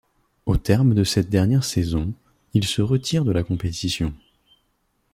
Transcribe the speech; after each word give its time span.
Au 0.47 0.57
terme 0.57 0.95
de 0.95 1.03
cette 1.03 1.29
dernière 1.29 1.63
saison, 1.63 2.11
il 2.55 2.63
se 2.65 2.81
retire 2.81 3.23
de 3.23 3.31
la 3.31 3.43
compétition. 3.43 4.11